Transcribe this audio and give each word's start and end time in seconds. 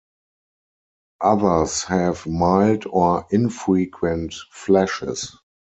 Others 1.23 1.83
have 1.83 2.25
mild 2.25 2.87
or 2.89 3.27
infrequent 3.29 4.33
flashes. 4.49 5.37